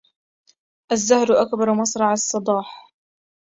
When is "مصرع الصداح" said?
1.73-2.91